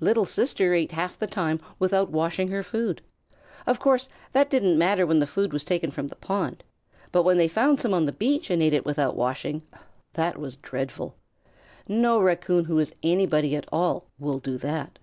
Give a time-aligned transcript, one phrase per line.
[0.00, 3.02] Little Sister ate half the time without washing her food.
[3.66, 6.64] Of course that didn't matter when the food was taken from the pond,
[7.12, 9.60] but when they found some on the beach and ate it without washing
[10.14, 11.14] that was dreadful.
[11.86, 14.98] No Raccoon who is anybody at all will do that.